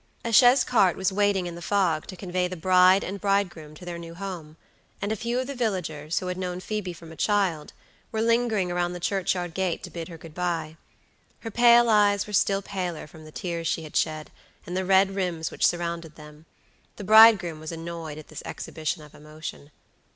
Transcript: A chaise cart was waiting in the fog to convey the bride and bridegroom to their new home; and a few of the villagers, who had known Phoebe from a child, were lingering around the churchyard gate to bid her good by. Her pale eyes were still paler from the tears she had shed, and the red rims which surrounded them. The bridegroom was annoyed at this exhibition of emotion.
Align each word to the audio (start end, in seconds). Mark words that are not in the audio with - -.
A 0.25 0.31
chaise 0.33 0.63
cart 0.63 0.95
was 0.97 1.13
waiting 1.13 1.45
in 1.45 1.53
the 1.53 1.61
fog 1.61 2.07
to 2.07 2.15
convey 2.15 2.47
the 2.47 2.57
bride 2.57 3.03
and 3.03 3.21
bridegroom 3.21 3.75
to 3.75 3.85
their 3.85 3.99
new 3.99 4.15
home; 4.15 4.57
and 4.99 5.11
a 5.11 5.15
few 5.15 5.37
of 5.39 5.45
the 5.45 5.53
villagers, 5.53 6.17
who 6.17 6.25
had 6.25 6.37
known 6.39 6.59
Phoebe 6.59 6.91
from 6.91 7.11
a 7.11 7.15
child, 7.15 7.71
were 8.11 8.19
lingering 8.23 8.71
around 8.71 8.93
the 8.93 8.99
churchyard 8.99 9.53
gate 9.53 9.83
to 9.83 9.91
bid 9.91 10.07
her 10.07 10.17
good 10.17 10.33
by. 10.33 10.75
Her 11.41 11.51
pale 11.51 11.87
eyes 11.87 12.25
were 12.25 12.33
still 12.33 12.63
paler 12.63 13.05
from 13.05 13.25
the 13.25 13.31
tears 13.31 13.67
she 13.67 13.83
had 13.83 13.95
shed, 13.95 14.31
and 14.65 14.75
the 14.75 14.85
red 14.85 15.11
rims 15.13 15.51
which 15.51 15.67
surrounded 15.67 16.15
them. 16.15 16.47
The 16.95 17.03
bridegroom 17.03 17.59
was 17.59 17.71
annoyed 17.71 18.17
at 18.17 18.27
this 18.29 18.41
exhibition 18.43 19.03
of 19.03 19.13
emotion. 19.13 19.69